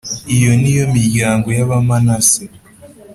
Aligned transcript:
Iyo 0.35 0.51
ni 0.61 0.71
yo 0.77 0.85
miryango 0.95 1.47
y 1.57 1.61
Abamanase 1.65 2.43